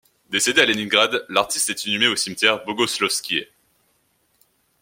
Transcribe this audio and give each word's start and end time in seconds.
Décédé 0.31 0.61
à 0.61 0.65
Léningrad, 0.65 1.25
l'artiste 1.29 1.69
est 1.69 1.85
inhumé 1.85 2.07
au 2.07 2.15
cimetière 2.15 2.65
Bogoslovskoïe. 2.65 3.45